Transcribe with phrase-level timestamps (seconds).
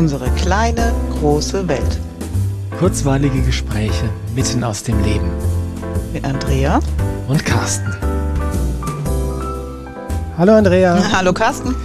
[0.00, 2.00] Unsere kleine, große Welt.
[2.78, 5.30] Kurzweilige Gespräche mitten aus dem Leben.
[6.14, 6.80] Mit Andrea
[7.28, 7.94] und Carsten.
[10.38, 11.12] Hallo Andrea.
[11.12, 11.76] Hallo Carsten.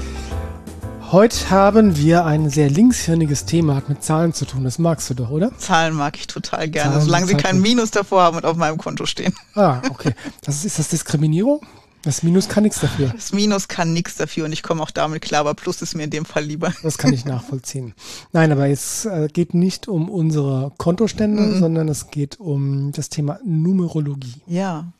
[1.12, 4.64] Heute haben wir ein sehr linkshirniges Thema, hat mit Zahlen zu tun.
[4.64, 5.52] Das magst du doch, oder?
[5.58, 8.78] Zahlen mag ich total gerne, Zahlen, solange sie kein Minus davor haben und auf meinem
[8.78, 9.36] Konto stehen.
[9.56, 10.16] Ah, okay.
[10.42, 11.60] Das ist, ist das Diskriminierung?
[12.06, 13.10] Das Minus kann nichts dafür.
[13.10, 16.04] Das Minus kann nichts dafür und ich komme auch damit klar, aber Plus ist mir
[16.04, 16.72] in dem Fall lieber.
[16.84, 17.96] Das kann ich nachvollziehen.
[18.32, 21.60] Nein, aber es äh, geht nicht um unsere Kontostände, mhm.
[21.60, 24.36] sondern es geht um das Thema Numerologie.
[24.46, 24.94] Ja.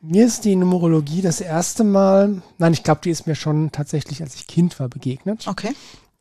[0.00, 4.22] Mir ist die Numerologie das erste Mal, nein, ich glaube, die ist mir schon tatsächlich,
[4.22, 5.48] als ich Kind war, begegnet.
[5.48, 5.74] Okay.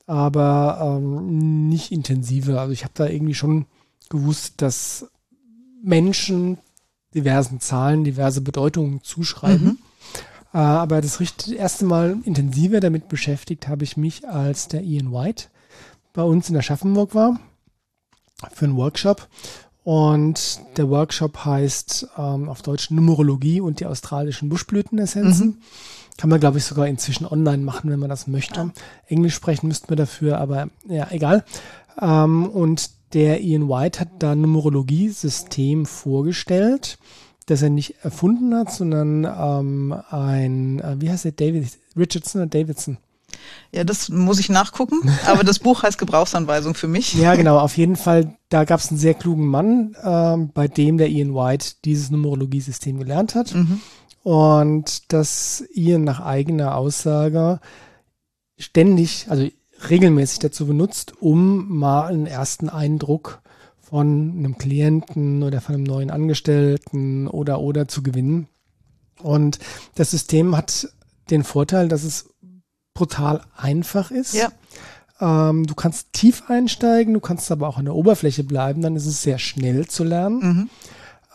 [0.08, 2.60] Aber ähm, nicht intensiver.
[2.60, 3.68] Also ich habe da irgendwie schon
[4.10, 5.06] gewusst, dass
[5.84, 6.58] Menschen
[7.14, 9.66] diversen Zahlen diverse Bedeutungen zuschreiben.
[9.66, 9.78] Mhm.
[10.54, 11.20] Äh, aber das
[11.52, 15.46] erste Mal intensiver damit beschäftigt habe ich mich, als der Ian White
[16.14, 17.40] bei uns in der Schaffenburg war
[18.52, 19.28] für einen Workshop.
[19.84, 25.48] Und der Workshop heißt ähm, auf Deutsch Numerologie und die australischen Buschblütenessenzen.
[25.48, 25.58] Mhm.
[26.18, 28.60] Kann man, glaube ich, sogar inzwischen online machen, wenn man das möchte.
[28.60, 28.72] Ja.
[29.08, 31.46] Englisch sprechen müssten wir dafür, aber ja, egal.
[32.00, 37.00] Ähm, und der Ian White hat da Numerologie-System vorgestellt
[37.50, 42.50] das er nicht erfunden hat, sondern ähm, ein, äh, wie heißt der, David Richardson oder
[42.50, 42.98] Davidson?
[43.72, 47.14] Ja, das muss ich nachgucken, aber das Buch heißt Gebrauchsanweisung für mich.
[47.16, 50.98] Ja, genau, auf jeden Fall, da gab es einen sehr klugen Mann, ähm, bei dem
[50.98, 53.54] der Ian White dieses Numerologiesystem gelernt hat.
[53.56, 53.82] Mhm.
[54.24, 57.60] Und das Ian nach eigener Aussage
[58.58, 59.48] ständig, also
[59.90, 63.42] regelmäßig dazu benutzt, um mal einen ersten Eindruck
[63.90, 68.48] von einem Klienten oder von einem neuen Angestellten oder oder zu gewinnen.
[69.22, 69.60] Und
[69.96, 70.90] das System hat
[71.30, 72.30] den Vorteil, dass es
[72.94, 74.34] brutal einfach ist.
[74.34, 74.52] Ja.
[75.20, 79.06] Ähm, du kannst tief einsteigen, du kannst aber auch an der Oberfläche bleiben, dann ist
[79.06, 80.40] es sehr schnell zu lernen.
[80.40, 80.70] Mhm.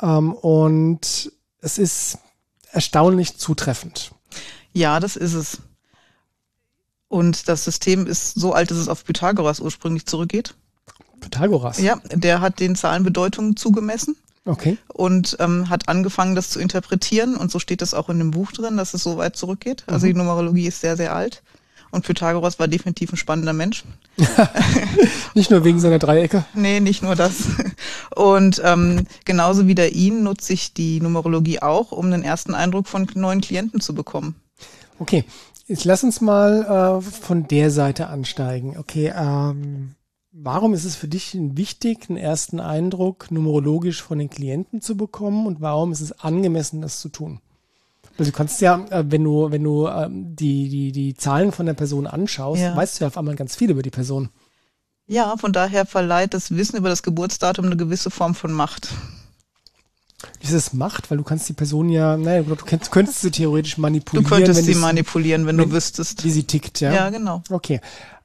[0.00, 2.18] Ähm, und es ist
[2.70, 4.12] erstaunlich zutreffend.
[4.72, 5.58] Ja, das ist es.
[7.08, 10.54] Und das System ist so alt, dass es auf Pythagoras ursprünglich zurückgeht.
[11.24, 11.80] Pythagoras.
[11.80, 14.16] Ja, der hat den Zahlenbedeutungen zugemessen.
[14.46, 14.76] Okay.
[14.88, 17.36] Und ähm, hat angefangen, das zu interpretieren.
[17.36, 19.84] Und so steht es auch in dem Buch drin, dass es so weit zurückgeht.
[19.86, 20.10] Also mhm.
[20.10, 21.42] die Numerologie ist sehr, sehr alt.
[21.90, 23.84] Und Pythagoras war definitiv ein spannender Mensch.
[25.34, 26.44] nicht nur wegen seiner Dreiecke.
[26.52, 27.44] Nee, nicht nur das.
[28.16, 32.88] Und ähm, genauso wie der ihn nutze ich die Numerologie auch, um den ersten Eindruck
[32.88, 34.34] von neuen Klienten zu bekommen.
[34.98, 35.24] Okay,
[35.66, 38.76] jetzt lass uns mal äh, von der Seite ansteigen.
[38.76, 39.94] Okay, ähm,
[40.36, 45.46] Warum ist es für dich wichtig, einen ersten Eindruck numerologisch von den Klienten zu bekommen
[45.46, 47.40] und warum ist es angemessen, das zu tun?
[48.18, 51.66] Also du kannst ja, äh, wenn du, wenn du ähm, die, die, die Zahlen von
[51.66, 52.74] der Person anschaust, ja.
[52.74, 54.28] weißt du ja auf einmal ganz viel über die Person.
[55.06, 58.88] Ja, von daher verleiht das Wissen über das Geburtsdatum eine gewisse Form von Macht.
[60.40, 61.12] Ist es Macht?
[61.12, 64.28] Weil du kannst die Person ja, naja, du könntest, könntest sie theoretisch manipulieren.
[64.28, 66.24] Du könntest sie manipulieren, wenn, wenn, du wüsstest.
[66.24, 66.92] Wie sie tickt, ja.
[66.92, 67.42] Ja, genau.
[67.50, 67.80] Okay.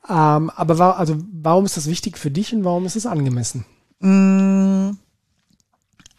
[0.10, 3.66] Ähm, aber war, also, warum ist das wichtig für dich und warum ist es angemessen?
[4.00, 4.92] Mm,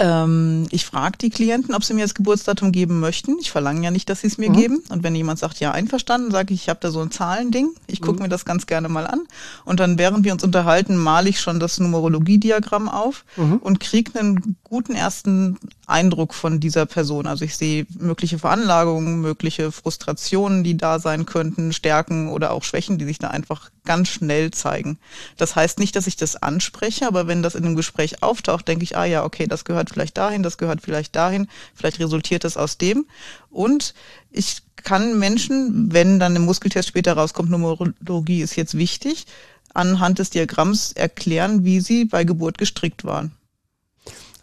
[0.01, 3.37] ähm, ich frage die Klienten, ob sie mir das Geburtsdatum geben möchten.
[3.39, 4.55] Ich verlange ja nicht, dass sie es mir mhm.
[4.55, 4.83] geben.
[4.89, 7.69] Und wenn jemand sagt, ja, einverstanden, sage ich, ich habe da so ein Zahlending.
[7.87, 8.23] Ich gucke mhm.
[8.23, 9.21] mir das ganz gerne mal an.
[9.67, 13.59] Und dann, während wir uns unterhalten, male ich schon das Numerologiediagramm auf mhm.
[13.59, 17.27] und kriege einen guten ersten Eindruck von dieser Person.
[17.27, 22.97] Also ich sehe mögliche Veranlagungen, mögliche Frustrationen, die da sein könnten, Stärken oder auch Schwächen,
[22.97, 24.99] die sich da einfach ganz schnell zeigen.
[25.37, 28.85] Das heißt nicht, dass ich das anspreche, aber wenn das in einem Gespräch auftaucht, denke
[28.85, 32.57] ich, ah ja, okay, das gehört vielleicht dahin, das gehört vielleicht dahin, vielleicht resultiert das
[32.57, 33.07] aus dem.
[33.51, 33.95] Und
[34.31, 39.27] ich kann Menschen, wenn dann im Muskeltest später rauskommt, Numerologie ist jetzt wichtig,
[39.75, 43.33] anhand des Diagramms erklären, wie sie bei Geburt gestrickt waren.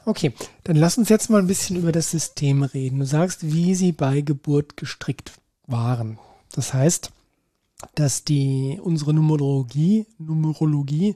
[0.05, 0.31] Okay,
[0.63, 2.99] dann lass uns jetzt mal ein bisschen über das System reden.
[2.99, 5.33] Du sagst, wie sie bei Geburt gestrickt
[5.65, 6.17] waren.
[6.53, 7.11] Das heißt,
[7.95, 11.15] dass die unsere Numerologie, Numerologie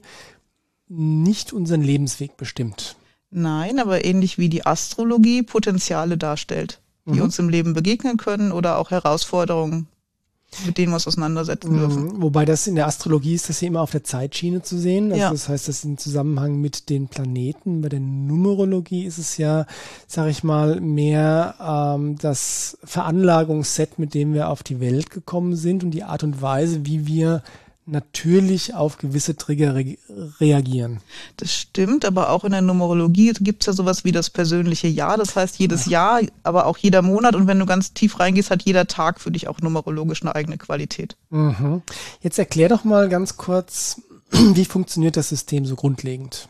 [0.88, 2.96] nicht unseren Lebensweg bestimmt.
[3.32, 7.22] Nein, aber ähnlich wie die Astrologie Potenziale darstellt, die mhm.
[7.22, 9.86] uns im Leben begegnen können oder auch Herausforderungen,
[10.66, 12.04] mit denen wir uns auseinandersetzen dürfen.
[12.04, 12.22] Mhm.
[12.22, 15.12] Wobei das in der Astrologie ist das ja immer auf der Zeitschiene zu sehen.
[15.12, 15.30] Also ja.
[15.30, 17.80] Das heißt, das ist im Zusammenhang mit den Planeten.
[17.80, 19.64] Bei der Numerologie ist es ja,
[20.06, 25.82] sag ich mal, mehr ähm, das Veranlagungsset, mit dem wir auf die Welt gekommen sind
[25.84, 27.42] und die Art und Weise, wie wir
[27.84, 29.96] natürlich auf gewisse Trigger re
[30.40, 31.00] reagieren.
[31.36, 35.16] Das stimmt, aber auch in der Numerologie gibt es ja sowas wie das persönliche Jahr.
[35.16, 38.62] Das heißt, jedes Jahr, aber auch jeder Monat und wenn du ganz tief reingehst, hat
[38.62, 41.16] jeder Tag für dich auch numerologisch eine eigene Qualität.
[41.30, 41.82] Mhm.
[42.20, 44.00] Jetzt erklär doch mal ganz kurz,
[44.54, 46.48] Wie funktioniert das System so grundlegend?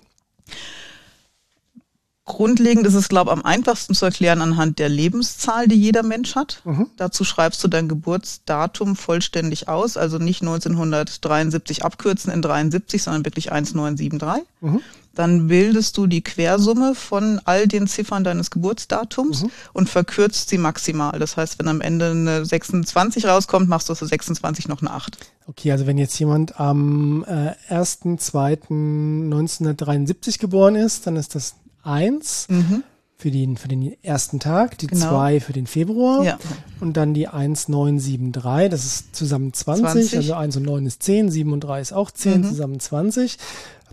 [2.24, 6.36] Grundlegend ist es, glaube ich, am einfachsten zu erklären anhand der Lebenszahl, die jeder Mensch
[6.36, 6.62] hat.
[6.64, 6.86] Mhm.
[6.96, 13.50] Dazu schreibst du dein Geburtsdatum vollständig aus, also nicht 1973 abkürzen in 73, sondern wirklich
[13.50, 14.46] 1973.
[14.60, 14.80] Mhm.
[15.14, 19.50] Dann bildest du die Quersumme von all den Ziffern deines Geburtsdatums mhm.
[19.72, 21.18] und verkürzt sie maximal.
[21.18, 24.92] Das heißt, wenn am Ende eine 26 rauskommt, machst du aus der 26 noch eine
[24.92, 25.18] 8.
[25.48, 32.84] Okay, also wenn jetzt jemand am äh, 1.2.1973 geboren ist, dann ist das 1 mhm.
[33.16, 35.08] für, den, für den ersten Tag, die genau.
[35.08, 36.38] 2 für den Februar ja.
[36.80, 40.16] und dann die 1, 9, 7, 3, das ist zusammen 20, 20.
[40.16, 42.44] also 1 und 9 ist 10, 7 und 3 ist auch 10, mhm.
[42.44, 43.38] zusammen 20.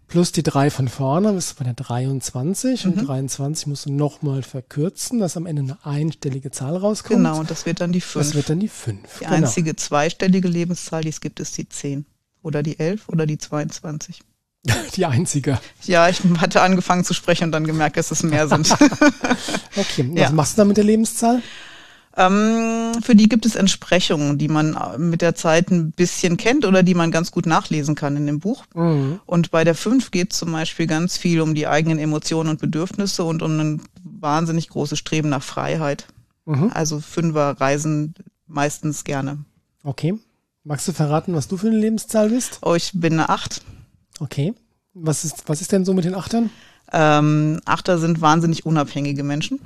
[0.09, 2.91] Plus die 3 von vorne, bist du bei der 23 mhm.
[2.91, 7.17] und 23 musst du nochmal verkürzen, dass am Ende eine einstellige Zahl rauskommt.
[7.17, 8.25] Genau, und das wird dann die 5.
[8.25, 9.19] Das wird dann die 5.
[9.19, 9.35] Die genau.
[9.35, 12.07] einzige zweistellige Lebenszahl, die es gibt, ist die 10.
[12.41, 14.21] Oder die 11 oder die 22.
[14.95, 15.59] Die einzige.
[15.83, 18.71] Ja, ich hatte angefangen zu sprechen und dann gemerkt, dass es mehr sind.
[19.75, 20.31] okay, was ja.
[20.31, 21.41] machst du da mit der Lebenszahl?
[22.17, 26.83] Ähm, für die gibt es Entsprechungen, die man mit der Zeit ein bisschen kennt oder
[26.83, 28.65] die man ganz gut nachlesen kann in dem Buch.
[28.73, 29.21] Mhm.
[29.25, 32.59] Und bei der 5 geht es zum Beispiel ganz viel um die eigenen Emotionen und
[32.59, 36.07] Bedürfnisse und um ein wahnsinnig großes Streben nach Freiheit.
[36.45, 36.71] Mhm.
[36.73, 38.15] Also Fünfer reisen
[38.47, 39.45] meistens gerne.
[39.83, 40.15] Okay.
[40.65, 42.59] Magst du verraten, was du für eine Lebenszahl bist?
[42.63, 43.61] Oh, ich bin eine 8.
[44.19, 44.53] Okay.
[44.93, 46.49] Was ist, was ist denn so mit den Achtern?
[46.91, 49.59] Ähm, Achter sind wahnsinnig unabhängige Menschen.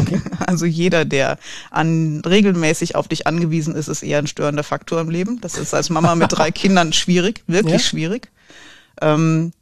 [0.00, 0.20] Okay.
[0.46, 1.38] Also jeder, der
[1.70, 5.42] an regelmäßig auf dich angewiesen ist, ist eher ein störender Faktor im Leben.
[5.42, 7.78] Das ist als Mama mit drei Kindern schwierig, wirklich ja.
[7.80, 8.30] schwierig.
[9.02, 9.52] Ähm,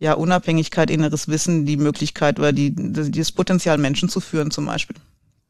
[0.00, 4.96] ja, Unabhängigkeit, inneres Wissen, die Möglichkeit oder die, das Potenzial, Menschen zu führen zum Beispiel.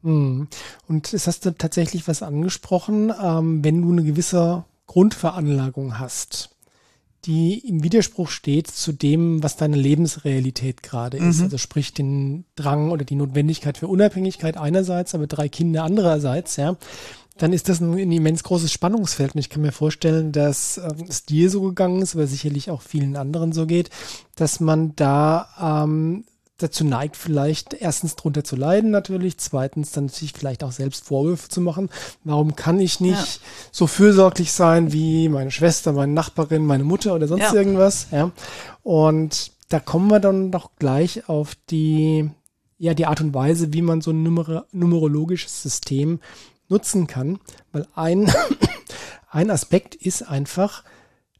[0.03, 0.47] Hm.
[0.87, 6.51] Und es hast du tatsächlich was angesprochen, ähm, wenn du eine gewisse Grundveranlagung hast
[7.27, 11.39] die im Widerspruch steht zu dem, was deine Lebensrealität gerade ist.
[11.39, 11.43] Mhm.
[11.43, 16.77] Also sprich den Drang oder die Notwendigkeit für Unabhängigkeit einerseits, aber drei Kinder andererseits, ja.
[17.37, 19.35] Dann ist das ein, ein immens großes Spannungsfeld.
[19.35, 22.81] Und ich kann mir vorstellen, dass ähm, es dir so gegangen ist, aber sicherlich auch
[22.81, 23.91] vielen anderen so geht,
[24.35, 26.23] dass man da ähm,
[26.57, 31.49] dazu neigt, vielleicht erstens drunter zu leiden natürlich, zweitens dann sich vielleicht auch selbst Vorwürfe
[31.49, 31.89] zu machen.
[32.23, 33.41] Warum kann ich nicht ja.
[33.71, 37.53] so fürsorglich sein wie meine Schwester, meine Nachbarin, meine Mutter oder sonst ja.
[37.53, 38.07] irgendwas?
[38.11, 38.31] Ja.
[38.83, 42.29] Und da kommen wir dann doch gleich auf die,
[42.79, 46.19] ja, die Art und Weise, wie man so ein Numer numerologisches System
[46.69, 47.39] nutzen kann,
[47.71, 48.31] weil ein,
[49.29, 50.83] ein Aspekt ist einfach,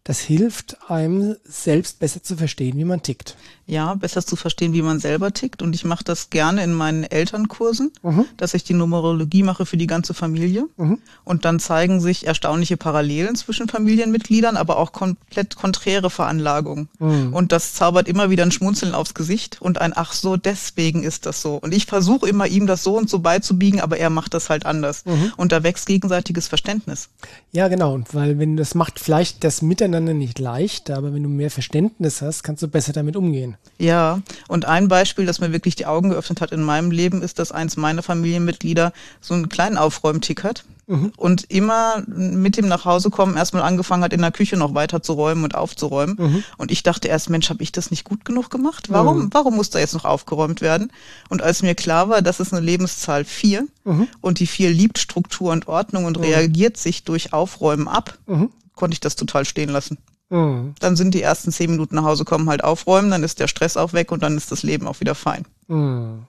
[0.03, 3.35] das hilft einem selbst besser zu verstehen, wie man tickt
[3.67, 5.61] ja, besser zu verstehen, wie man selber tickt.
[5.61, 8.25] Und ich mache das gerne in meinen Elternkursen, mhm.
[8.37, 10.67] dass ich die Numerologie mache für die ganze Familie.
[10.77, 10.99] Mhm.
[11.25, 16.87] Und dann zeigen sich erstaunliche Parallelen zwischen Familienmitgliedern, aber auch komplett konträre Veranlagungen.
[16.99, 17.33] Mhm.
[17.33, 21.25] Und das zaubert immer wieder ein Schmunzeln aufs Gesicht und ein Ach so, deswegen ist
[21.25, 21.55] das so.
[21.55, 24.65] Und ich versuche immer ihm das so und so beizubiegen, aber er macht das halt
[24.65, 25.03] anders.
[25.05, 25.33] Mhm.
[25.35, 27.09] Und da wächst gegenseitiges Verständnis.
[27.51, 27.93] Ja, genau.
[27.93, 32.21] Und weil wenn das macht vielleicht das Miteinander nicht leicht, aber wenn du mehr Verständnis
[32.21, 33.56] hast, kannst du besser damit umgehen.
[33.79, 37.37] Ja, und ein Beispiel, das mir wirklich die Augen geöffnet hat in meinem Leben, ist,
[37.37, 41.13] dass eins meiner Familienmitglieder so einen kleinen Aufräumtick hat mhm.
[41.15, 45.03] und immer mit dem nach Hause kommen erstmal angefangen hat, in der Küche noch weiter
[45.03, 46.15] zu räumen und aufzuräumen.
[46.17, 46.43] Mhm.
[46.57, 48.89] Und ich dachte erst, Mensch, habe ich das nicht gut genug gemacht?
[48.89, 49.29] Warum, mhm.
[49.31, 50.91] warum muss da jetzt noch aufgeräumt werden?
[51.29, 54.07] Und als mir klar war, das ist eine Lebenszahl vier mhm.
[54.21, 56.23] und die vier liebt Struktur und Ordnung und mhm.
[56.23, 58.49] reagiert sich durch Aufräumen ab, mhm.
[58.75, 59.99] konnte ich das total stehen lassen.
[60.29, 60.75] Mhm.
[60.79, 63.77] Dann sind die ersten zehn Minuten nach Hause kommen halt aufräumen, dann ist der Stress
[63.77, 65.45] auch weg und dann ist das Leben auch wieder fein.
[65.67, 66.23] Mhm.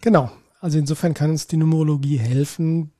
[0.00, 0.30] Genau.
[0.60, 2.90] Also insofern kann uns die Numerologie helfen,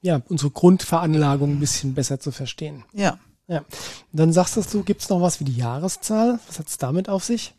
[0.00, 2.84] ja, unsere Grundveranlagung ein bisschen besser zu verstehen.
[2.92, 3.18] Ja.
[3.46, 3.64] Ja.
[4.12, 6.38] Dann sagst du, gibt es noch was wie die Jahreszahl?
[6.46, 7.54] Was hat es damit auf sich?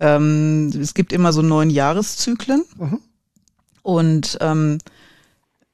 [0.00, 2.64] Ähm, es gibt immer so neun Jahreszyklen.
[2.78, 3.00] Mhm.
[3.82, 4.78] Und ähm,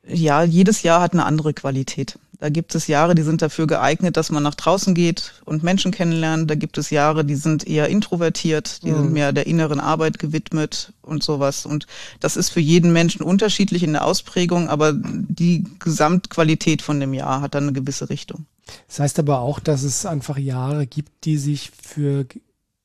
[0.07, 2.19] ja, jedes Jahr hat eine andere Qualität.
[2.39, 5.93] Da gibt es Jahre, die sind dafür geeignet, dass man nach draußen geht und Menschen
[5.93, 6.51] kennenlernt.
[6.51, 8.97] Da gibt es Jahre, die sind eher introvertiert, die mhm.
[8.97, 11.67] sind mehr der inneren Arbeit gewidmet und sowas.
[11.67, 11.87] Und
[12.21, 17.41] das ist für jeden Menschen unterschiedlich in der Ausprägung, aber die Gesamtqualität von dem Jahr
[17.41, 18.47] hat dann eine gewisse Richtung.
[18.89, 22.27] Das heißt aber auch, dass es einfach Jahre gibt, die sich für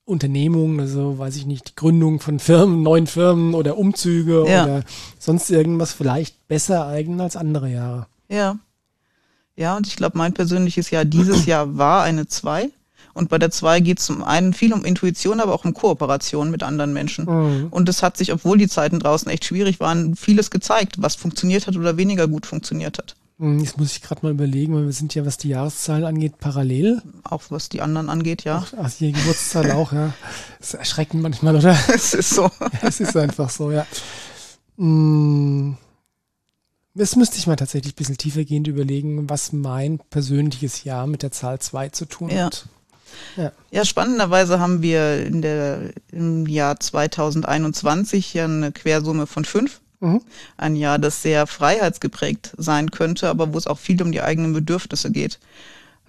[0.06, 4.64] Unternehmungen, also weiß ich nicht, Gründung von Firmen, neuen Firmen oder Umzüge ja.
[4.64, 4.84] oder
[5.20, 8.08] sonst irgendwas vielleicht besser eignen als andere Jahre.
[8.28, 8.58] Ja.
[9.60, 12.70] Ja, und ich glaube, mein persönliches Jahr dieses Jahr war eine 2.
[13.14, 16.50] Und bei der 2 geht es zum einen viel um Intuition, aber auch um Kooperation
[16.50, 17.26] mit anderen Menschen.
[17.26, 17.68] Mhm.
[17.70, 21.68] Und es hat sich, obwohl die Zeiten draußen echt schwierig waren, vieles gezeigt, was funktioniert
[21.68, 23.16] hat oder weniger gut funktioniert hat.
[23.38, 26.38] Hm, Jetzt muss ich gerade mal überlegen, weil wir sind ja, was die Jahreszahlen angeht,
[26.40, 27.02] parallel.
[27.26, 28.64] Auch was die anderen angeht, ja.
[28.66, 30.14] Ach, ach, die Geburtszahl auch, ja.
[30.60, 31.78] Das ist erschreckend manchmal, oder?
[31.94, 32.50] Es ist so.
[32.82, 33.86] Es ist einfach so, ja.
[34.78, 35.74] Mm,
[36.96, 41.32] Das müsste ich mal tatsächlich ein bisschen tiefergehend überlegen, was mein persönliches Jahr mit der
[41.32, 42.46] Zahl 2 zu tun Ja.
[42.46, 42.66] hat.
[43.38, 43.52] Ja.
[43.72, 49.82] Ja, spannenderweise haben wir in der, im Jahr 2021 ja eine Quersumme von fünf.
[50.00, 50.22] Mhm.
[50.58, 54.54] Ein Jahr, das sehr freiheitsgeprägt sein könnte, aber wo es auch viel um die eigenen
[54.54, 55.40] Bedürfnisse geht.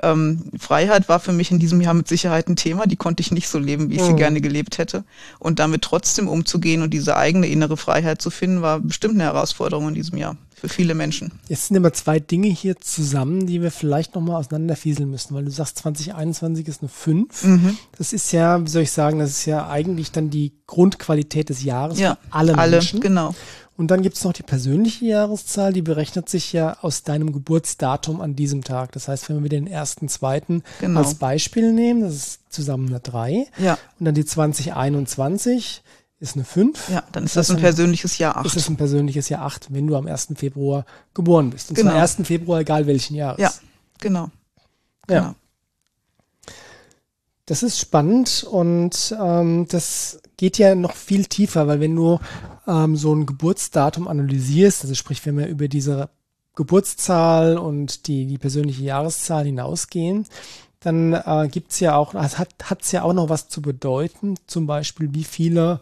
[0.03, 2.87] Ähm, Freiheit war für mich in diesem Jahr mit Sicherheit ein Thema.
[2.87, 4.17] Die konnte ich nicht so leben, wie ich sie Mhm.
[4.17, 5.05] gerne gelebt hätte.
[5.39, 9.89] Und damit trotzdem umzugehen und diese eigene innere Freiheit zu finden, war bestimmt eine Herausforderung
[9.89, 11.33] in diesem Jahr für viele Menschen.
[11.49, 15.51] Jetzt sind aber zwei Dinge hier zusammen, die wir vielleicht nochmal auseinanderfieseln müssen, weil du
[15.51, 17.45] sagst, 2021 ist eine 5.
[17.45, 17.77] Mhm.
[17.97, 21.63] Das ist ja, wie soll ich sagen, das ist ja eigentlich dann die Grundqualität des
[21.65, 23.01] Jahres Ja, für alle, alle, Menschen.
[23.01, 23.35] genau.
[23.81, 28.37] Und dann gibt's noch die persönliche Jahreszahl, die berechnet sich ja aus deinem Geburtsdatum an
[28.37, 28.93] diesem Tag.
[28.93, 31.01] Das heißt, wenn wir den ersten, zweiten Genau.
[31.01, 33.47] als Beispiel nehmen, das ist zusammen eine 3.
[33.57, 35.83] Ja, Und dann die 2021
[36.19, 36.91] ist eine 5.
[36.91, 38.57] ja, dann ist Das das ein persönliches Jahr Das acht.
[38.57, 40.35] ist ein persönliches Jahr 8, wenn du am 1.
[40.37, 40.85] Februar
[41.15, 41.71] geboren bist.
[41.71, 41.93] Und Genau.
[41.93, 42.27] zwar 1.
[42.27, 43.41] Februar, egal welchen Jahres.
[43.41, 43.51] Ja,
[43.99, 44.29] genau.
[45.09, 45.21] Ja.
[45.21, 45.35] genau.
[47.47, 52.19] Das ist spannend und ähm, das geht ja noch viel tiefer, weil wenn du
[52.67, 56.09] ähm, so ein Geburtsdatum analysierst, also sprich, wenn wir über diese
[56.57, 60.27] Geburtszahl und die, die persönliche Jahreszahl hinausgehen,
[60.81, 64.67] dann äh, gibt's ja auch, es hat hat's ja auch noch was zu bedeuten, zum
[64.67, 65.81] Beispiel wie viele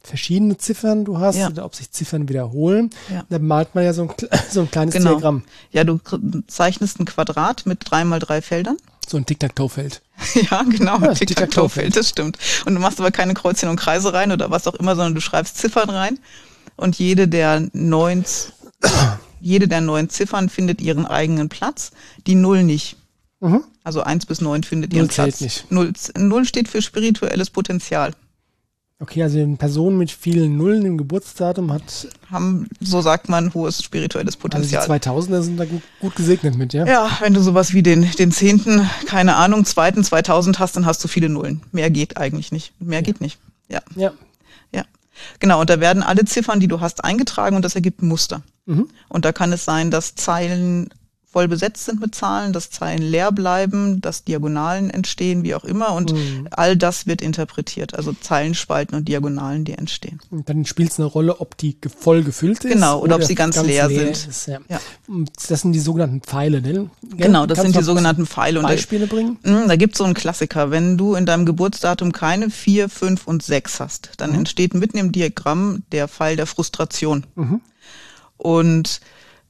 [0.00, 1.48] verschiedene Ziffern du hast Ja.
[1.48, 2.90] oder ob sich Ziffern wiederholen.
[3.12, 3.24] Ja.
[3.28, 4.10] Da malt man ja so ein,
[4.50, 5.14] so ein kleines Genau.
[5.14, 5.98] Diagramm, Ja, du
[6.46, 8.76] zeichnest ein Quadrat mit drei mal drei Feldern.
[9.10, 10.02] So ein Tic-Tac-Toe-Feld.
[10.50, 12.38] Ja, genau, Ja, Tic-Tac-Toe-Feld, das stimmt.
[12.64, 15.20] Und du machst aber keine Kreuzchen und Kreise rein oder was auch immer, sondern du
[15.20, 16.18] schreibst Ziffern rein.
[16.76, 18.24] Und jede der neun,
[19.40, 21.92] jede der neun Ziffern findet ihren eigenen Platz,
[22.26, 22.96] die Null nicht.
[23.40, 23.64] Mhm.
[23.84, 25.40] Also eins bis neun findet Null ihren zählt Platz.
[25.40, 25.70] nicht.
[25.70, 28.14] Null, Null steht für spirituelles Potenzial.
[28.98, 33.82] Okay, also eine Person mit vielen Nullen im Geburtsdatum hat, Haben, so sagt man, hohes
[33.82, 34.86] spirituelles also die Potenzial.
[34.88, 36.86] 2000er sind da gut, gut gesegnet mit, ja?
[36.86, 41.04] Ja, wenn du sowas wie den, den zehnten, keine Ahnung, zweiten 2000 hast, dann hast
[41.04, 41.60] du viele Nullen.
[41.72, 42.72] Mehr geht eigentlich nicht.
[42.80, 43.38] Mehr geht nicht.
[43.68, 44.12] Ja, Ja.
[44.72, 44.84] ja.
[45.40, 48.42] Genau, und da werden alle Ziffern, die du hast, eingetragen und das ergibt ein Muster.
[48.64, 48.88] Mhm.
[49.08, 50.88] Und da kann es sein, dass Zeilen
[51.30, 55.92] voll besetzt sind mit Zahlen, dass Zeilen leer bleiben, dass Diagonalen entstehen, wie auch immer.
[55.92, 56.48] Und Mhm.
[56.50, 57.94] all das wird interpretiert.
[57.94, 60.18] Also Zeilenspalten und Diagonalen, die entstehen.
[60.30, 62.72] Und dann spielt es eine Rolle, ob die voll gefüllt ist.
[62.72, 64.10] Genau, oder ob sie ganz leer sind.
[64.28, 64.60] Ist, ja.
[64.70, 64.80] Ja.
[65.48, 66.88] Das sind die sogenannten Pfeile, ne?
[67.16, 68.60] Genau, das sind die sogenannten Pfeile.
[68.60, 69.38] Und da- Beispiele bringen?
[69.42, 70.70] Mm, Da gibt's so einen Klassiker.
[70.70, 74.36] Wenn du in deinem Geburtsdatum keine vier, fünf und sechs hast, dann Mhm.
[74.38, 77.26] entsteht mitten im Diagramm der Pfeil der Frustration.
[77.34, 77.60] Mhm.
[78.38, 79.00] Und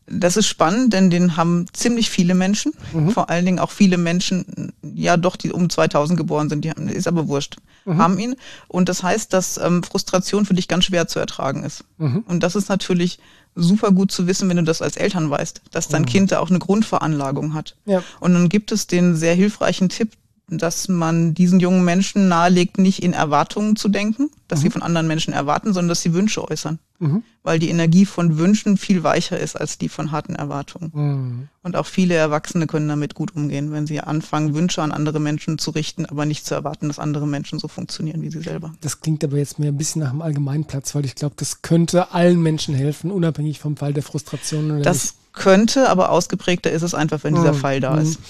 [0.09, 3.11] das ist spannend, denn den haben ziemlich viele Menschen, Mhm.
[3.11, 6.89] vor allen Dingen auch viele Menschen, ja doch, die um 2000 geboren sind, die haben,
[6.89, 7.99] ist aber wurscht, Mhm.
[7.99, 8.37] haben ihn.
[8.69, 11.85] Und das heißt, dass ähm, Frustration für dich ganz schwer zu ertragen ist.
[11.99, 12.25] Mhm.
[12.29, 13.19] Und das ist natürlich
[13.55, 16.51] super gut zu wissen, wenn du das als Eltern weißt, dass dein Kind da auch
[16.51, 17.75] eine Grundveranlagung hat.
[17.87, 18.03] Ja.
[18.21, 20.13] Und dann gibt es den sehr hilfreichen Tipp,
[20.49, 25.09] dass man diesen jungen Menschen nahelegt, nicht in Erwartungen zu denken, dass sie von anderen
[25.09, 26.79] Menschen erwarten, sondern dass sie Wünsche äußern.
[27.01, 27.25] Mhm.
[27.43, 30.91] Weil die Energie von Wünschen viel weicher ist als die von harten Erwartungen.
[30.95, 31.49] Mhm.
[31.65, 35.59] Und auch viele Erwachsene können damit gut umgehen, wenn sie anfangen, Wünsche an andere Menschen
[35.59, 38.73] zu richten, aber nicht zu erwarten, dass andere Menschen so funktionieren wie sie selber.
[38.83, 42.13] Das klingt aber jetzt mir ein bisschen nach dem Allgemeinplatz, weil ich glaube, das könnte
[42.13, 44.71] allen Menschen helfen, unabhängig vom Fall der Frustration.
[44.71, 47.57] Oder Das könnte, aber ausgeprägter ist es einfach, wenn dieser Mhm.
[47.59, 48.03] Fall da Mhm.
[48.03, 48.21] ist.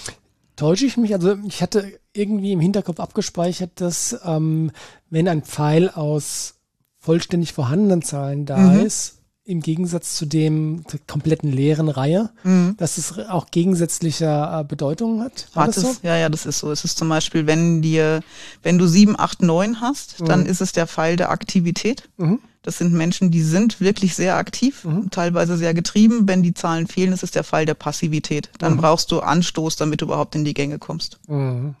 [0.57, 1.13] Täusche ich mich?
[1.13, 4.71] Also ich hatte irgendwie im Hinterkopf abgespeichert, dass ähm,
[5.09, 6.55] wenn ein Pfeil aus
[6.99, 8.79] vollständig vorhandenen Zahlen da Mhm.
[8.85, 9.13] ist,
[9.45, 12.75] im Gegensatz zu dem zur kompletten leeren Reihe, Mhm.
[12.77, 15.47] dass es auch gegensätzliche äh, Bedeutungen hat.
[15.53, 15.95] War das so?
[16.03, 16.69] ja, ja, das ist so.
[16.69, 18.19] Es ist zum Beispiel, wenn dir,
[18.61, 20.45] wenn du sieben, acht, neun hast, dann Mhm.
[20.47, 22.09] ist es der Pfeil der Aktivität.
[22.17, 22.39] Mhm.
[22.63, 25.09] Das sind Menschen, die sind wirklich sehr aktiv, Mhm.
[25.11, 26.27] teilweise sehr getrieben.
[26.27, 28.49] Wenn die Zahlen fehlen, ist es der Fall der Passivität.
[28.59, 28.77] Dann Mhm.
[28.79, 31.19] brauchst du Anstoß, damit du überhaupt in die Gänge kommst.
[31.29, 31.75] Mhm.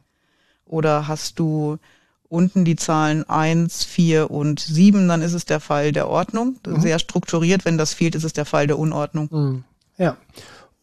[0.67, 1.77] Oder hast du
[2.29, 6.57] unten die Zahlen eins, vier und sieben, dann ist es der Fall der Ordnung.
[6.65, 6.81] Mhm.
[6.81, 7.65] Sehr strukturiert.
[7.65, 9.29] Wenn das fehlt, ist es der Fall der Unordnung.
[9.31, 9.63] Mhm.
[9.97, 10.17] Ja.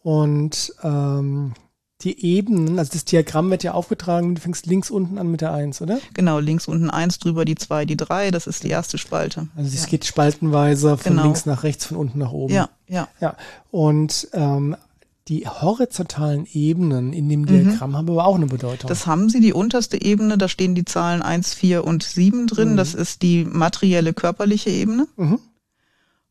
[0.01, 1.53] Und ähm,
[2.01, 5.53] die Ebenen, also das Diagramm wird ja aufgetragen, du fängst links unten an mit der
[5.53, 5.99] Eins, oder?
[6.13, 8.31] Genau, links unten eins, drüber die zwei, die drei.
[8.31, 9.47] Das ist die erste Spalte.
[9.55, 9.89] Also es ja.
[9.89, 11.23] geht spaltenweise von Genau.
[11.23, 12.53] links nach rechts, von unten nach oben.
[12.53, 13.07] Ja, ja.
[13.19, 13.35] Ja,
[13.71, 14.75] und ähm,
[15.27, 17.45] die horizontalen Ebenen in dem Mhm.
[17.47, 18.87] Diagramm haben aber auch eine Bedeutung.
[18.87, 22.73] Das haben sie, die unterste Ebene, da stehen die Zahlen 1, 4 und 7 drin.
[22.73, 22.77] Mhm.
[22.77, 25.07] Das ist die materielle körperliche Ebene.
[25.17, 25.39] mhm.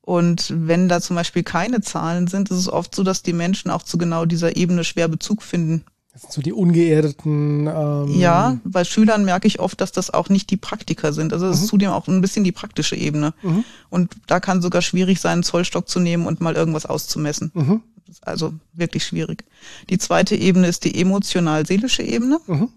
[0.06, 3.70] Und wenn da zum Beispiel keine Zahlen sind, ist es oft so, dass die Menschen
[3.70, 5.82] auch zu genau dieser Ebene schwer Bezug finden.
[6.12, 7.66] Das sind so die ungeerdeten.
[7.66, 11.32] Ähm ja, bei Schülern merke ich oft, dass das auch nicht die Praktiker sind.
[11.32, 11.62] Also es mhm.
[11.64, 13.32] ist zudem auch ein bisschen die praktische Ebene.
[13.42, 13.64] Mhm.
[13.88, 17.50] Und da kann sogar schwierig sein, einen Zollstock zu nehmen und mal irgendwas auszumessen.
[17.54, 17.80] Mhm.
[18.22, 19.44] Also wirklich schwierig.
[19.90, 22.38] Die zweite Ebene ist die emotional-seelische Ebene.
[22.46, 22.68] Mhm.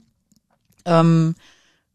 [0.85, 1.35] Ähm,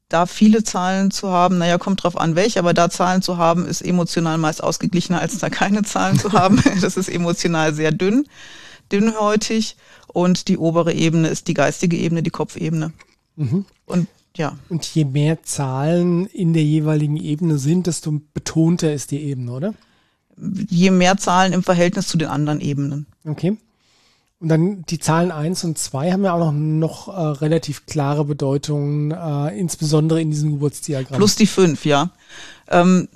[0.08, 3.66] da viele Zahlen zu haben, naja, kommt drauf an, welche, aber da Zahlen zu haben,
[3.66, 6.62] ist emotional meist ausgeglichener, als da keine Zahlen zu haben.
[6.80, 8.26] Das ist emotional sehr dünn,
[8.90, 9.76] dünnhäutig.
[10.08, 12.92] Und die obere Ebene ist die geistige Ebene, die Kopfebene.
[13.36, 13.64] Mhm.
[13.86, 14.56] Und ja.
[14.68, 19.74] Und je mehr Zahlen in der jeweiligen Ebene sind, desto betonter ist die Ebene, oder?
[20.36, 23.06] Je mehr Zahlen im Verhältnis zu den anderen Ebenen.
[23.24, 23.56] Okay.
[24.40, 28.24] Und dann die Zahlen eins und zwei haben ja auch noch, noch äh, relativ klare
[28.24, 31.16] Bedeutungen, äh, insbesondere in diesem Geburtsdiagramm.
[31.16, 32.10] Plus die fünf, ja.
[32.68, 33.08] Ähm,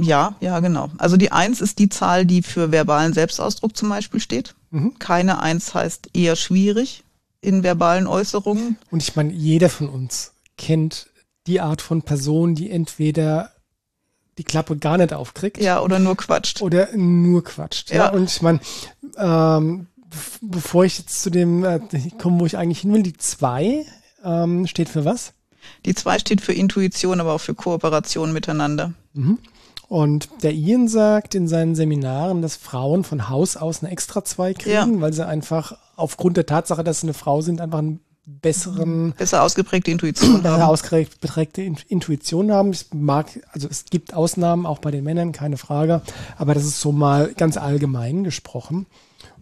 [0.00, 0.90] ja, ja, genau.
[0.98, 4.54] Also die eins ist die Zahl, die für verbalen Selbstausdruck zum Beispiel steht.
[4.70, 4.98] Mhm.
[4.98, 7.04] Keine eins heißt eher schwierig
[7.40, 8.76] in verbalen Äußerungen.
[8.90, 11.10] Und ich meine, jeder von uns kennt
[11.46, 13.52] die Art von Person, die entweder
[14.38, 15.58] die Klappe gar nicht aufkriegt.
[15.58, 16.62] Ja, oder nur quatscht.
[16.62, 17.90] Oder nur quatscht.
[17.90, 18.12] Ja, ja.
[18.12, 18.60] und ich meine,
[19.16, 19.86] ähm,
[20.40, 21.80] bevor ich jetzt zu dem äh,
[22.18, 23.84] komme, wo ich eigentlich hin will, die zwei
[24.24, 25.32] ähm, steht für was?
[25.84, 28.94] Die zwei steht für Intuition, aber auch für Kooperation miteinander.
[29.12, 29.38] Mhm.
[29.88, 34.52] Und der Ian sagt in seinen Seminaren, dass Frauen von Haus aus eine extra zwei
[34.52, 35.00] kriegen, ja.
[35.00, 39.42] weil sie einfach aufgrund der Tatsache, dass sie eine Frau sind, einfach einen besseren besser
[39.42, 40.62] ausgeprägte Intuition haben.
[40.62, 42.72] ausgeprägte Intuition haben.
[42.72, 46.02] Ich mag, also es gibt Ausnahmen auch bei den Männern, keine Frage,
[46.36, 48.86] aber das ist so mal ganz allgemein gesprochen.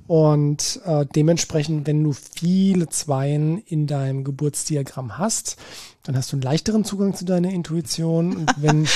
[0.07, 5.57] Und äh, dementsprechend, wenn du viele Zweien in deinem Geburtsdiagramm hast,
[6.05, 8.37] dann hast du einen leichteren Zugang zu deiner Intuition.
[8.37, 8.87] Und wenn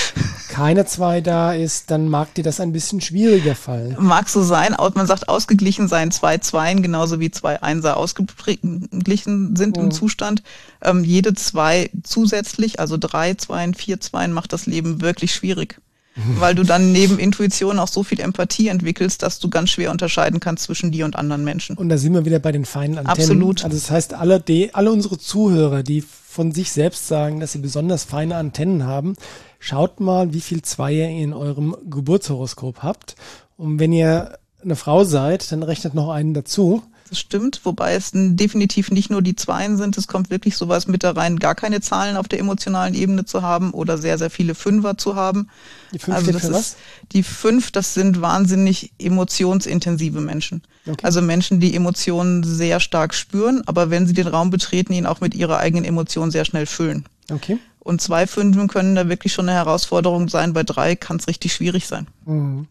[0.51, 3.95] keine zwei da ist, dann mag dir das ein bisschen schwieriger fallen.
[3.97, 4.75] Mag so sein.
[4.95, 9.83] Man sagt ausgeglichen sein zwei Zweien, genauso wie zwei Einser ausgeglichen sind mhm.
[9.83, 10.43] im Zustand.
[10.83, 15.79] Ähm, jede zwei zusätzlich, also drei Zweien, vier Zweien, macht das Leben wirklich schwierig
[16.15, 20.41] weil du dann neben Intuition auch so viel Empathie entwickelst, dass du ganz schwer unterscheiden
[20.41, 21.77] kannst zwischen dir und anderen Menschen.
[21.77, 23.21] Und da sind wir wieder bei den feinen Antennen.
[23.21, 23.63] Absolut.
[23.63, 27.59] Also das heißt, alle, die, alle unsere Zuhörer, die von sich selbst sagen, dass sie
[27.59, 29.15] besonders feine Antennen haben,
[29.61, 33.15] schaut mal, wie viel Zweier ihr in eurem Geburtshoroskop habt.
[33.57, 36.83] Und wenn ihr eine Frau seid, dann rechnet noch einen dazu.
[37.09, 39.97] Das stimmt, wobei es definitiv nicht nur die Zweien sind.
[39.97, 43.41] Es kommt wirklich sowas mit da rein, gar keine Zahlen auf der emotionalen Ebene zu
[43.41, 45.49] haben oder sehr, sehr viele Fünfer zu haben.
[45.91, 46.75] Die fünf also das ist was?
[47.11, 50.63] die fünf, das sind wahnsinnig emotionsintensive Menschen.
[50.87, 51.03] Okay.
[51.03, 55.19] Also Menschen, die Emotionen sehr stark spüren, aber wenn sie den Raum betreten, ihn auch
[55.19, 57.05] mit ihrer eigenen Emotion sehr schnell füllen.
[57.29, 57.59] Okay.
[57.83, 60.53] Und zwei Fünfen können da wirklich schon eine Herausforderung sein.
[60.53, 62.07] Bei drei kann es richtig schwierig sein.
[62.25, 62.67] Mhm.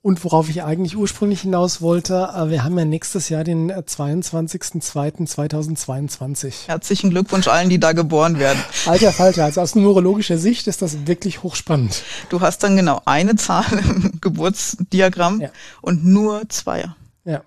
[0.00, 6.46] Und worauf ich eigentlich ursprünglich hinaus wollte, äh, wir haben ja nächstes Jahr den 22.02.2022.
[6.46, 8.58] Äh, Herzlichen Glückwunsch allen, die da geboren werden.
[8.86, 12.04] Alter Falter, also aus numerologischer Sicht ist das wirklich hochspannend.
[12.28, 15.50] Du hast dann genau eine Zahl im Geburtsdiagramm ja.
[15.82, 16.96] und nur Zweier.
[17.24, 17.42] Ja.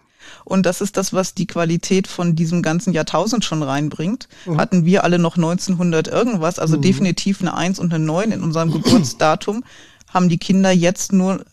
[0.46, 4.28] Und das ist das, was die Qualität von diesem ganzen Jahrtausend schon reinbringt.
[4.46, 4.58] Mhm.
[4.58, 6.82] Hatten wir alle noch 1900 irgendwas, also mhm.
[6.82, 9.64] definitiv eine Eins und eine Neun in unserem Geburtsdatum,
[10.08, 11.44] haben die Kinder jetzt nur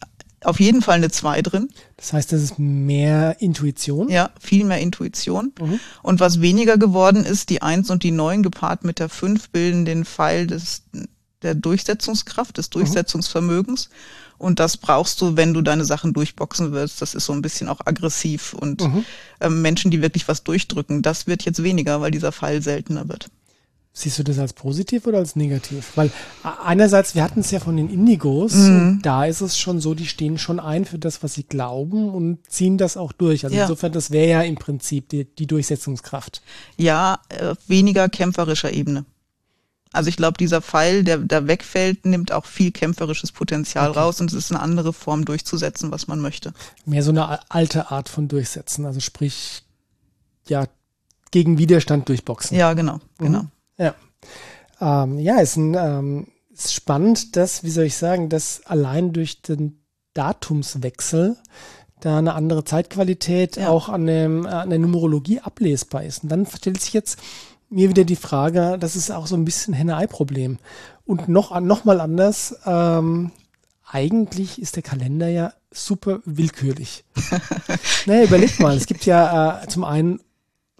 [0.45, 1.69] auf jeden Fall eine 2 drin.
[1.97, 4.09] Das heißt, das ist mehr Intuition?
[4.09, 5.53] Ja, viel mehr Intuition.
[5.61, 5.81] Mhm.
[6.03, 9.85] Und was weniger geworden ist, die 1 und die 9 gepaart mit der 5 bilden
[9.85, 10.83] den Pfeil des,
[11.43, 12.73] der Durchsetzungskraft, des mhm.
[12.73, 13.89] Durchsetzungsvermögens.
[13.89, 13.95] Mhm.
[14.39, 17.03] Und das brauchst du, wenn du deine Sachen durchboxen willst.
[17.03, 18.55] Das ist so ein bisschen auch aggressiv.
[18.55, 19.05] Und mhm.
[19.41, 23.29] ähm, Menschen, die wirklich was durchdrücken, das wird jetzt weniger, weil dieser Pfeil seltener wird.
[23.93, 25.97] Siehst du das als positiv oder als negativ?
[25.97, 26.13] Weil
[26.65, 29.01] einerseits, wir hatten es ja von den Indigos, mhm.
[29.03, 32.39] da ist es schon so, die stehen schon ein für das, was sie glauben und
[32.49, 33.45] ziehen das auch durch.
[33.45, 33.63] Also ja.
[33.63, 36.43] insofern, das wäre ja im Prinzip die, die Durchsetzungskraft.
[36.77, 39.05] Ja, äh, weniger kämpferischer Ebene.
[39.93, 43.99] Also ich glaube, dieser Pfeil, der da wegfällt, nimmt auch viel kämpferisches Potenzial okay.
[43.99, 46.53] raus und es ist eine andere Form durchzusetzen, was man möchte.
[46.85, 49.63] Mehr so eine alte Art von Durchsetzen, also sprich,
[50.47, 50.67] ja,
[51.31, 52.57] gegen Widerstand durchboxen.
[52.57, 53.43] Ja, genau, genau.
[53.43, 53.51] Mhm.
[53.79, 53.95] Ja.
[54.81, 59.43] Ähm, ja, ist, ein, ähm, ist spannend, dass, wie soll ich sagen, dass allein durch
[59.43, 59.83] den
[60.15, 61.37] Datumswechsel
[62.01, 63.69] da eine andere Zeitqualität ja.
[63.69, 66.23] auch an, dem, an der Numerologie ablesbar ist.
[66.23, 67.19] Und dann stellt sich jetzt
[67.71, 70.59] mir wieder die Frage, das ist auch so ein bisschen Henne-Ei-Problem.
[71.05, 73.31] Und noch, noch mal anders, ähm,
[73.91, 77.05] eigentlich ist der Kalender ja super willkürlich.
[78.07, 80.21] naja, überleg mal, es gibt ja äh, zum einen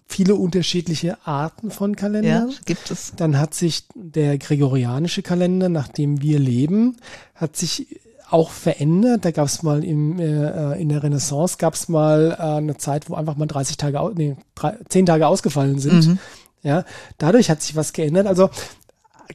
[0.07, 2.49] viele unterschiedliche Arten von Kalendern.
[2.49, 3.13] Ja, gibt es.
[3.15, 6.97] Dann hat sich der gregorianische Kalender, nach dem wir leben,
[7.35, 7.99] hat sich
[8.31, 9.25] auch verändert.
[9.25, 13.09] Da gab es mal im, äh, in der Renaissance gab es mal äh, eine Zeit,
[13.09, 16.07] wo einfach mal 30 Tage, nee, drei, 10 Tage ausgefallen sind.
[16.07, 16.19] Mhm.
[16.61, 16.83] Ja,
[17.17, 18.27] dadurch hat sich was geändert.
[18.27, 18.49] Also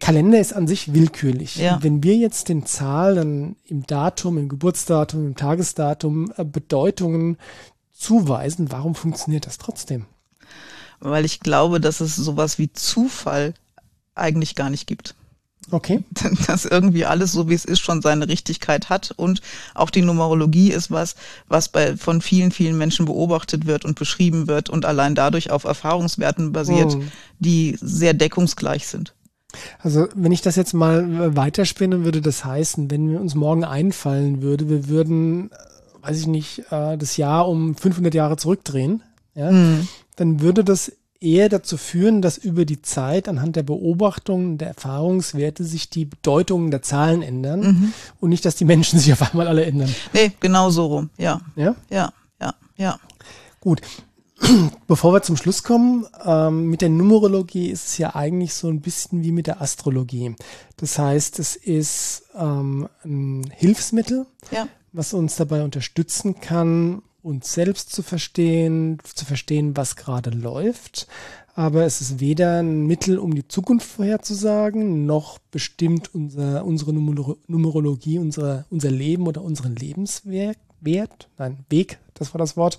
[0.01, 1.57] Kalender ist an sich willkürlich.
[1.57, 1.79] Ja.
[1.83, 7.39] Wenn wir jetzt den Zahlen im Datum, im Geburtsdatum, im Tagesdatum äh, Bedeutungen
[7.93, 10.07] zuweisen, warum funktioniert das trotzdem?
[11.01, 13.55] Weil ich glaube, dass es sowas wie Zufall
[14.15, 15.15] eigentlich gar nicht gibt.
[15.70, 16.05] Okay.
[16.46, 19.40] Dass irgendwie alles so wie es ist schon seine Richtigkeit hat und
[19.74, 21.14] auch die Numerologie ist was,
[21.48, 25.64] was bei von vielen vielen Menschen beobachtet wird und beschrieben wird und allein dadurch auf
[25.64, 27.11] Erfahrungswerten basiert, mhm.
[27.38, 29.14] die sehr deckungsgleich sind.
[29.79, 34.42] Also wenn ich das jetzt mal weiterspinnen würde das heißen, wenn wir uns morgen einfallen
[34.42, 35.50] würde, wir würden,
[36.03, 39.03] weiß ich nicht, äh, das Jahr um 500 Jahre zurückdrehen,
[39.35, 39.88] ja, mhm.
[40.16, 40.92] dann würde das
[41.25, 46.71] eher dazu führen, dass über die Zeit anhand der Beobachtungen, der Erfahrungswerte sich die Bedeutungen
[46.71, 47.93] der Zahlen ändern mhm.
[48.21, 49.93] und nicht, dass die Menschen sich auf einmal alle ändern.
[50.13, 51.41] Nee, genau so rum, ja.
[51.57, 51.75] Ja?
[51.91, 53.01] Ja, ja, ja.
[53.61, 53.81] Gut.
[54.87, 58.81] Bevor wir zum Schluss kommen, ähm, mit der Numerologie ist es ja eigentlich so ein
[58.81, 60.35] bisschen wie mit der Astrologie.
[60.77, 64.69] Das heißt, es ist ähm, ein Hilfsmittel, ja.
[64.93, 71.09] was uns dabei unterstützen kann, uns selbst zu verstehen, zu verstehen, was gerade läuft.
[71.57, 78.19] Aber es ist weder ein Mittel, um die Zukunft vorherzusagen, noch bestimmt unser, unsere Numerologie,
[78.19, 80.59] unser, unser Leben oder unseren Lebenswert,
[81.39, 82.79] nein, Weg, das war das Wort.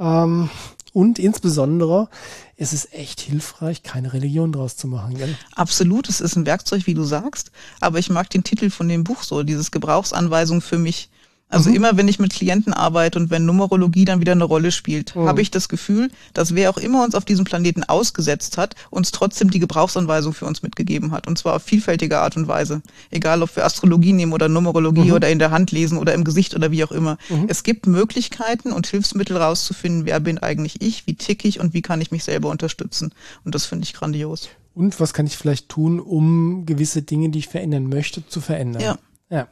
[0.00, 0.48] Ähm,
[0.94, 2.08] und insbesondere
[2.56, 5.16] ist es echt hilfreich, keine Religion draus zu machen.
[5.16, 5.36] Gell?
[5.54, 7.52] Absolut, es ist ein Werkzeug, wie du sagst.
[7.80, 11.08] Aber ich mag den Titel von dem Buch so, dieses Gebrauchsanweisung für mich.
[11.52, 11.76] Also mhm.
[11.76, 15.28] immer, wenn ich mit Klienten arbeite und wenn Numerologie dann wieder eine Rolle spielt, mhm.
[15.28, 19.12] habe ich das Gefühl, dass wer auch immer uns auf diesem Planeten ausgesetzt hat, uns
[19.12, 21.26] trotzdem die Gebrauchsanweisung für uns mitgegeben hat.
[21.26, 22.80] Und zwar auf vielfältige Art und Weise.
[23.10, 25.12] Egal, ob wir Astrologie nehmen oder Numerologie mhm.
[25.12, 27.18] oder in der Hand lesen oder im Gesicht oder wie auch immer.
[27.28, 27.46] Mhm.
[27.48, 31.82] Es gibt Möglichkeiten und Hilfsmittel rauszufinden, wer bin eigentlich ich, wie tick ich und wie
[31.82, 33.12] kann ich mich selber unterstützen.
[33.44, 34.48] Und das finde ich grandios.
[34.74, 38.80] Und was kann ich vielleicht tun, um gewisse Dinge, die ich verändern möchte, zu verändern?
[38.80, 38.98] Ja.
[39.32, 39.48] Ja,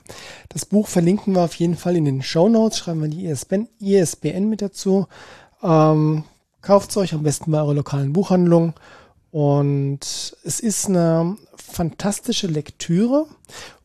[0.50, 2.76] das Buch verlinken wir auf jeden Fall in den Show Notes.
[2.76, 5.06] Schreiben wir die ISBN, ISBN mit dazu.
[5.62, 6.24] Ähm,
[6.60, 8.74] Kauft es euch am besten bei eurer lokalen Buchhandlung.
[9.30, 10.00] Und
[10.44, 13.26] es ist eine fantastische Lektüre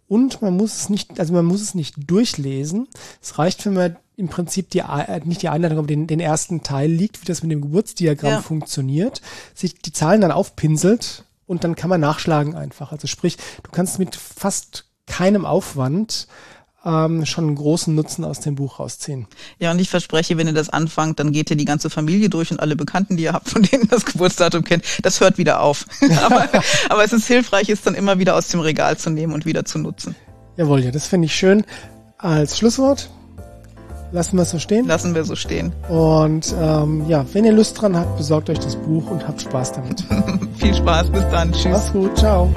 [0.10, 2.90] und man muss es nicht, also man muss es nicht durchlesen.
[3.22, 6.62] Es reicht, wenn man im Prinzip die, äh, nicht die Einleitung, aber den, den ersten
[6.64, 8.42] Teil liegt, wie das mit dem Geburtsdiagramm ja.
[8.42, 9.22] funktioniert,
[9.54, 12.92] sich die Zahlen dann aufpinselt und dann kann man nachschlagen einfach.
[12.92, 16.28] Also sprich, du kannst mit fast keinem Aufwand
[16.86, 19.28] ähm, schon einen großen Nutzen aus dem Buch rausziehen.
[19.60, 22.52] Ja, und ich verspreche, wenn ihr das anfangt, dann geht ihr die ganze Familie durch
[22.52, 25.86] und alle Bekannten, die ihr habt, von denen das Geburtsdatum kennt, das hört wieder auf.
[26.24, 26.48] aber,
[26.90, 29.66] aber es ist hilfreich, es dann immer wieder aus dem Regal zu nehmen und wieder
[29.66, 30.16] zu nutzen.
[30.58, 31.66] Jawohl, ja, das finde ich schön.
[32.18, 33.10] Als Schlusswort
[34.12, 34.88] lassen wir es so stehen.
[34.88, 35.74] Lassen wir so stehen.
[35.90, 39.74] Und ähm, ja, wenn ihr Lust dran habt, besorgt euch das Buch und habt Spaß
[39.74, 40.04] damit.
[40.58, 41.52] Viel Spaß, bis dann.
[41.52, 41.72] Tschüss.
[41.72, 42.54] Mach's gut, ciao.